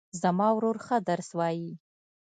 زما 0.21 0.47
ورور 0.53 0.77
ښه 0.85 0.95
درس 1.09 1.29
وایي 1.39 1.71